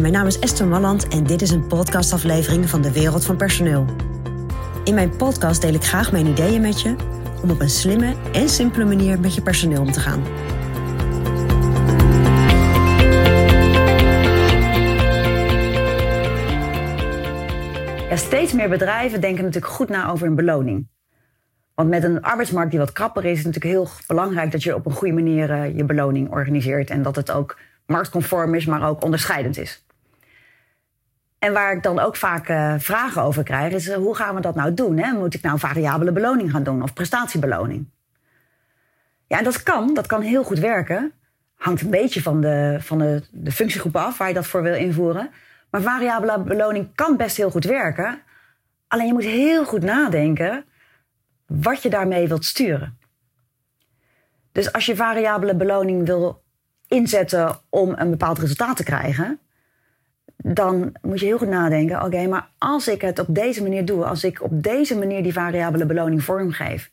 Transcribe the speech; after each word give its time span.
Mijn 0.00 0.12
naam 0.12 0.26
is 0.26 0.38
Esther 0.38 0.66
Malland 0.66 1.08
en 1.08 1.24
dit 1.24 1.42
is 1.42 1.50
een 1.50 1.66
podcastaflevering 1.66 2.68
van 2.68 2.82
de 2.82 2.92
Wereld 2.92 3.24
van 3.24 3.36
Personeel. 3.36 3.84
In 4.84 4.94
mijn 4.94 5.16
podcast 5.16 5.60
deel 5.60 5.74
ik 5.74 5.84
graag 5.84 6.12
mijn 6.12 6.26
ideeën 6.26 6.60
met 6.60 6.80
je 6.80 6.94
om 7.42 7.50
op 7.50 7.60
een 7.60 7.70
slimme 7.70 8.14
en 8.32 8.48
simpele 8.48 8.84
manier 8.84 9.20
met 9.20 9.34
je 9.34 9.42
personeel 9.42 9.80
om 9.80 9.92
te 9.92 10.00
gaan. 10.00 10.22
Steeds 18.16 18.52
meer 18.52 18.68
bedrijven 18.68 19.20
denken 19.20 19.44
natuurlijk 19.44 19.72
goed 19.72 19.88
na 19.88 20.10
over 20.10 20.26
een 20.26 20.34
beloning. 20.34 20.86
Want 21.74 21.88
met 21.88 22.04
een 22.04 22.22
arbeidsmarkt 22.22 22.70
die 22.70 22.80
wat 22.80 22.92
krapper 22.92 23.24
is, 23.24 23.30
is 23.30 23.44
het 23.44 23.46
natuurlijk 23.46 23.74
heel 23.74 23.88
belangrijk 24.06 24.52
dat 24.52 24.62
je 24.62 24.74
op 24.74 24.86
een 24.86 24.92
goede 24.92 25.14
manier 25.14 25.50
uh, 25.50 25.76
je 25.76 25.84
beloning 25.84 26.30
organiseert. 26.30 26.90
En 26.90 27.02
dat 27.02 27.16
het 27.16 27.30
ook 27.30 27.56
marktconform 27.92 28.54
is, 28.54 28.66
maar 28.66 28.88
ook 28.88 29.04
onderscheidend 29.04 29.58
is. 29.58 29.84
En 31.38 31.52
waar 31.52 31.72
ik 31.72 31.82
dan 31.82 31.98
ook 31.98 32.16
vaak 32.16 32.48
uh, 32.48 32.74
vragen 32.78 33.22
over 33.22 33.42
krijg, 33.42 33.72
is 33.72 33.88
uh, 33.88 33.94
hoe 33.94 34.16
gaan 34.16 34.34
we 34.34 34.40
dat 34.40 34.54
nou 34.54 34.74
doen? 34.74 34.98
Hè? 34.98 35.12
Moet 35.12 35.34
ik 35.34 35.42
nou 35.42 35.58
variabele 35.58 36.12
beloning 36.12 36.50
gaan 36.50 36.62
doen 36.62 36.82
of 36.82 36.92
prestatiebeloning? 36.92 37.86
Ja, 39.26 39.38
en 39.38 39.44
dat 39.44 39.62
kan, 39.62 39.94
dat 39.94 40.06
kan 40.06 40.20
heel 40.20 40.44
goed 40.44 40.58
werken. 40.58 41.12
Hangt 41.54 41.82
een 41.82 41.90
beetje 41.90 42.22
van 42.22 42.40
de, 42.40 42.76
van 42.80 42.98
de, 42.98 43.22
de 43.30 43.52
functiegroep 43.52 43.96
af 43.96 44.18
waar 44.18 44.28
je 44.28 44.34
dat 44.34 44.46
voor 44.46 44.62
wil 44.62 44.74
invoeren. 44.74 45.30
Maar 45.70 45.80
variabele 45.80 46.42
beloning 46.42 46.94
kan 46.94 47.16
best 47.16 47.36
heel 47.36 47.50
goed 47.50 47.64
werken. 47.64 48.22
Alleen 48.88 49.06
je 49.06 49.12
moet 49.12 49.24
heel 49.24 49.64
goed 49.64 49.82
nadenken 49.82 50.64
wat 51.46 51.82
je 51.82 51.90
daarmee 51.90 52.28
wilt 52.28 52.44
sturen. 52.44 52.98
Dus 54.52 54.72
als 54.72 54.86
je 54.86 54.96
variabele 54.96 55.54
beloning 55.54 56.06
wil 56.06 56.41
inzetten 56.92 57.58
om 57.68 57.94
een 57.96 58.10
bepaald 58.10 58.38
resultaat 58.38 58.76
te 58.76 58.84
krijgen, 58.84 59.38
dan 60.36 60.92
moet 61.02 61.20
je 61.20 61.26
heel 61.26 61.38
goed 61.38 61.48
nadenken: 61.48 62.02
oké, 62.02 62.26
maar 62.26 62.48
als 62.58 62.88
ik 62.88 63.00
het 63.00 63.18
op 63.18 63.34
deze 63.34 63.62
manier 63.62 63.84
doe, 63.84 64.04
als 64.04 64.24
ik 64.24 64.42
op 64.42 64.62
deze 64.62 64.98
manier 64.98 65.22
die 65.22 65.32
variabele 65.32 65.86
beloning 65.86 66.24
vormgeef 66.24 66.90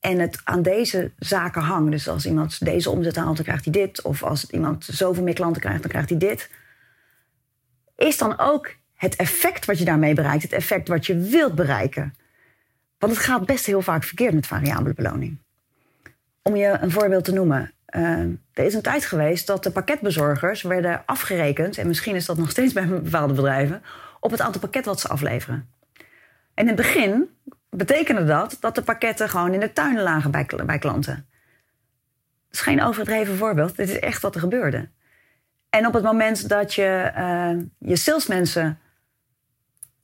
en 0.00 0.18
het 0.18 0.40
aan 0.44 0.62
deze 0.62 1.12
zaken 1.18 1.62
hang, 1.62 1.90
dus 1.90 2.08
als 2.08 2.26
iemand 2.26 2.64
deze 2.64 2.90
omzet 2.90 3.16
haalt, 3.16 3.36
dan 3.36 3.44
krijgt 3.44 3.64
hij 3.64 3.72
dit, 3.72 4.02
of 4.02 4.22
als 4.22 4.50
iemand 4.50 4.84
zoveel 4.84 5.22
meer 5.22 5.34
klanten 5.34 5.60
krijgt, 5.60 5.80
dan 5.82 5.90
krijgt 5.90 6.08
hij 6.08 6.18
dit, 6.18 6.50
is 7.96 8.18
dan 8.18 8.38
ook 8.38 8.74
het 8.94 9.16
effect 9.16 9.64
wat 9.64 9.78
je 9.78 9.84
daarmee 9.84 10.14
bereikt, 10.14 10.42
het 10.42 10.52
effect 10.52 10.88
wat 10.88 11.06
je 11.06 11.16
wilt 11.18 11.54
bereiken. 11.54 12.14
Want 12.98 13.12
het 13.12 13.22
gaat 13.22 13.46
best 13.46 13.66
heel 13.66 13.82
vaak 13.82 14.04
verkeerd 14.04 14.34
met 14.34 14.46
variabele 14.46 14.94
beloning. 14.94 15.38
Om 16.42 16.56
je 16.56 16.78
een 16.80 16.90
voorbeeld 16.90 17.24
te 17.24 17.32
noemen. 17.32 17.72
Uh, 17.96 18.18
er 18.52 18.64
is 18.64 18.74
een 18.74 18.82
tijd 18.82 19.04
geweest 19.04 19.46
dat 19.46 19.62
de 19.62 19.70
pakketbezorgers 19.70 20.62
werden 20.62 21.02
afgerekend, 21.06 21.78
en 21.78 21.86
misschien 21.86 22.14
is 22.14 22.26
dat 22.26 22.36
nog 22.36 22.50
steeds 22.50 22.72
bij 22.72 22.86
bepaalde 22.86 23.34
bedrijven, 23.34 23.82
op 24.20 24.30
het 24.30 24.40
aantal 24.40 24.60
pakketten 24.60 24.92
wat 24.92 25.00
ze 25.00 25.08
afleveren. 25.08 25.68
En 26.54 26.62
in 26.62 26.66
het 26.66 26.76
begin 26.76 27.28
betekende 27.70 28.24
dat 28.24 28.56
dat 28.60 28.74
de 28.74 28.82
pakketten 28.82 29.28
gewoon 29.28 29.52
in 29.52 29.60
de 29.60 29.72
tuinen 29.72 30.02
lagen 30.02 30.30
bij, 30.30 30.46
bij 30.66 30.78
klanten. 30.78 31.14
Dat 31.14 32.58
is 32.58 32.60
geen 32.60 32.82
overdreven 32.82 33.36
voorbeeld, 33.36 33.76
dit 33.76 33.88
is 33.88 33.98
echt 33.98 34.22
wat 34.22 34.34
er 34.34 34.40
gebeurde. 34.40 34.88
En 35.70 35.86
op 35.86 35.92
het 35.92 36.02
moment 36.02 36.48
dat 36.48 36.74
je 36.74 37.12
uh, 37.16 37.62
je 37.78 37.96
salesmensen 37.96 38.78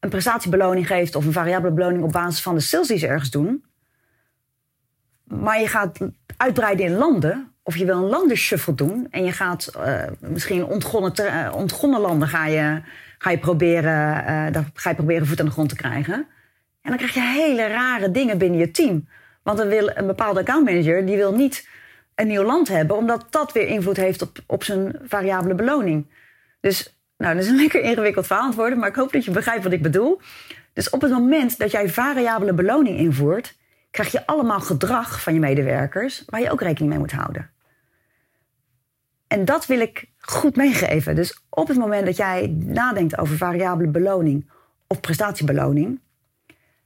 een 0.00 0.08
prestatiebeloning 0.08 0.86
geeft 0.86 1.14
of 1.14 1.24
een 1.24 1.32
variabele 1.32 1.74
beloning 1.74 2.02
op 2.02 2.12
basis 2.12 2.42
van 2.42 2.54
de 2.54 2.60
sales 2.60 2.88
die 2.88 2.98
ze 2.98 3.06
ergens 3.06 3.30
doen, 3.30 3.64
maar 5.24 5.60
je 5.60 5.68
gaat 5.68 5.98
uitbreiden 6.42 6.86
in 6.86 6.96
landen, 6.96 7.52
of 7.62 7.76
je 7.76 7.84
wil 7.84 7.96
een 7.96 8.08
landenshuffle 8.08 8.74
doen 8.74 9.06
en 9.10 9.24
je 9.24 9.32
gaat 9.32 9.72
uh, 9.76 10.02
misschien 10.20 10.64
ontgonnen, 10.64 11.12
uh, 11.20 11.52
ontgonnen 11.54 12.00
landen 12.00 12.28
ga 12.28 12.46
je, 12.46 12.82
ga 13.18 13.30
je 13.30 13.38
proberen, 13.38 14.16
uh, 14.16 14.52
daar 14.52 14.70
ga 14.74 14.90
je 14.90 14.96
proberen 14.96 15.26
voet 15.26 15.40
aan 15.40 15.46
de 15.46 15.52
grond 15.52 15.68
te 15.68 15.76
krijgen. 15.76 16.14
En 16.82 16.90
dan 16.90 16.96
krijg 16.96 17.14
je 17.14 17.20
hele 17.20 17.66
rare 17.66 18.10
dingen 18.10 18.38
binnen 18.38 18.58
je 18.58 18.70
team. 18.70 19.08
Want 19.42 19.62
wil 19.62 19.90
een 19.94 20.06
bepaalde 20.06 20.40
accountmanager, 20.40 21.06
die 21.06 21.16
wil 21.16 21.34
niet 21.34 21.68
een 22.14 22.26
nieuw 22.26 22.42
land 22.42 22.68
hebben, 22.68 22.96
omdat 22.96 23.26
dat 23.30 23.52
weer 23.52 23.66
invloed 23.66 23.96
heeft 23.96 24.22
op, 24.22 24.38
op 24.46 24.64
zijn 24.64 24.98
variabele 25.04 25.54
beloning. 25.54 26.06
Dus 26.60 26.96
nou, 27.16 27.34
dat 27.34 27.44
is 27.44 27.50
een 27.50 27.56
lekker 27.66 27.80
ingewikkeld 27.80 28.26
verhaal 28.26 28.52
maar 28.76 28.88
ik 28.88 28.94
hoop 28.94 29.12
dat 29.12 29.24
je 29.24 29.30
begrijpt 29.30 29.64
wat 29.64 29.72
ik 29.72 29.82
bedoel. 29.82 30.20
Dus 30.72 30.90
op 30.90 31.00
het 31.00 31.10
moment 31.10 31.58
dat 31.58 31.70
jij 31.70 31.88
variabele 31.88 32.52
beloning 32.52 32.98
invoert, 32.98 33.56
krijg 33.92 34.12
je 34.12 34.26
allemaal 34.26 34.60
gedrag 34.60 35.22
van 35.22 35.34
je 35.34 35.40
medewerkers 35.40 36.22
waar 36.26 36.40
je 36.40 36.50
ook 36.50 36.60
rekening 36.60 36.90
mee 36.90 36.98
moet 36.98 37.12
houden. 37.12 37.50
En 39.26 39.44
dat 39.44 39.66
wil 39.66 39.80
ik 39.80 40.10
goed 40.18 40.56
meegeven. 40.56 41.14
Dus 41.14 41.42
op 41.48 41.68
het 41.68 41.76
moment 41.76 42.06
dat 42.06 42.16
jij 42.16 42.46
nadenkt 42.58 43.18
over 43.18 43.36
variabele 43.36 43.90
beloning 43.90 44.50
of 44.86 45.00
prestatiebeloning, 45.00 46.00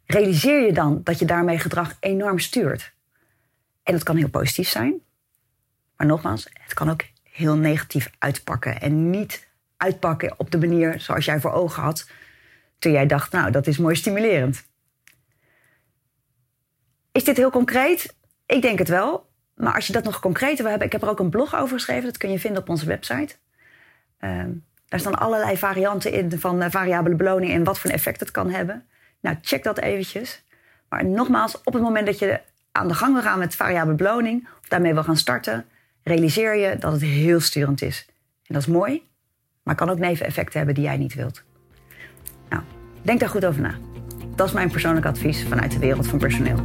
realiseer 0.06 0.66
je 0.66 0.72
dan 0.72 1.00
dat 1.04 1.18
je 1.18 1.24
daarmee 1.24 1.58
gedrag 1.58 1.96
enorm 2.00 2.38
stuurt. 2.38 2.94
En 3.82 3.92
dat 3.92 4.02
kan 4.02 4.16
heel 4.16 4.28
positief 4.28 4.68
zijn, 4.68 4.94
maar 5.96 6.06
nogmaals, 6.06 6.48
het 6.52 6.74
kan 6.74 6.90
ook 6.90 7.02
heel 7.22 7.56
negatief 7.56 8.10
uitpakken 8.18 8.80
en 8.80 9.10
niet 9.10 9.48
uitpakken 9.76 10.34
op 10.36 10.50
de 10.50 10.58
manier 10.58 11.00
zoals 11.00 11.24
jij 11.24 11.40
voor 11.40 11.52
ogen 11.52 11.82
had 11.82 12.10
toen 12.78 12.92
jij 12.92 13.06
dacht, 13.06 13.32
nou, 13.32 13.50
dat 13.50 13.66
is 13.66 13.78
mooi 13.78 13.94
stimulerend. 13.94 14.66
Is 17.16 17.25
dit 17.25 17.37
heel 17.37 17.50
concreet? 17.50 18.15
Ik 18.47 18.62
denk 18.62 18.78
het 18.78 18.88
wel. 18.88 19.28
Maar 19.54 19.75
als 19.75 19.87
je 19.87 19.93
dat 19.93 20.04
nog 20.04 20.21
concreter 20.21 20.56
wil 20.56 20.69
hebben, 20.69 20.87
ik 20.87 20.93
heb 20.93 21.03
er 21.03 21.09
ook 21.09 21.19
een 21.19 21.31
blog 21.31 21.54
over 21.56 21.77
geschreven, 21.77 22.04
dat 22.04 22.16
kun 22.16 22.31
je 22.31 22.38
vinden 22.38 22.62
op 22.62 22.69
onze 22.69 22.87
website. 22.87 23.34
Uh, 24.21 24.44
daar 24.88 25.00
staan 25.00 25.19
allerlei 25.19 25.56
varianten 25.56 26.12
in 26.12 26.38
van 26.38 26.62
uh, 26.62 26.71
variabele 26.71 27.15
beloning 27.15 27.53
en 27.53 27.65
wat 27.65 27.78
voor 27.78 27.91
effect 27.91 28.21
het 28.21 28.31
kan 28.31 28.50
hebben. 28.50 28.87
Nou, 29.21 29.37
check 29.41 29.65
dat 29.65 29.78
eventjes. 29.78 30.44
Maar 30.88 31.04
nogmaals, 31.04 31.62
op 31.62 31.72
het 31.72 31.82
moment 31.82 32.06
dat 32.06 32.19
je 32.19 32.41
aan 32.72 32.88
de 32.88 32.94
gang 32.94 33.12
wil 33.12 33.22
gaan 33.22 33.38
met 33.38 33.54
variabele 33.54 33.97
beloning, 33.97 34.48
of 34.62 34.69
daarmee 34.69 34.94
wil 34.94 35.04
gaan 35.04 35.16
starten, 35.16 35.65
realiseer 36.03 36.54
je 36.54 36.77
dat 36.78 36.93
het 36.93 37.03
heel 37.03 37.41
sturend 37.41 37.83
is. 37.83 38.06
En 38.47 38.54
dat 38.54 38.62
is 38.62 38.69
mooi, 38.69 39.09
maar 39.62 39.75
kan 39.75 39.91
ook 39.91 39.98
neveneffecten 39.98 40.56
hebben 40.56 40.75
die 40.75 40.84
jij 40.84 40.97
niet 40.97 41.15
wilt. 41.15 41.43
Nou, 42.48 42.62
denk 43.03 43.21
daar 43.21 43.28
goed 43.28 43.44
over 43.44 43.60
na. 43.60 43.75
Dat 44.37 44.47
is 44.47 44.53
mijn 44.53 44.71
persoonlijk 44.71 45.06
advies 45.06 45.44
vanuit 45.44 45.72
de 45.72 45.78
wereld 45.78 46.06
van 46.06 46.19
personeel. 46.19 46.65